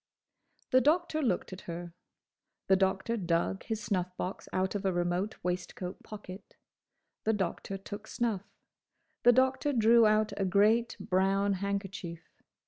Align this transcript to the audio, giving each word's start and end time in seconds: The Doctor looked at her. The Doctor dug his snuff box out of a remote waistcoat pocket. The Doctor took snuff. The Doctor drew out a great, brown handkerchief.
The 0.71 0.81
Doctor 0.81 1.21
looked 1.21 1.53
at 1.53 1.61
her. 1.69 1.93
The 2.65 2.75
Doctor 2.75 3.17
dug 3.17 3.61
his 3.65 3.83
snuff 3.83 4.17
box 4.17 4.49
out 4.51 4.73
of 4.73 4.83
a 4.83 4.91
remote 4.91 5.35
waistcoat 5.43 6.01
pocket. 6.01 6.55
The 7.23 7.33
Doctor 7.33 7.77
took 7.77 8.07
snuff. 8.07 8.41
The 9.21 9.31
Doctor 9.31 9.73
drew 9.73 10.07
out 10.07 10.33
a 10.37 10.45
great, 10.45 10.97
brown 10.99 11.53
handkerchief. 11.53 12.23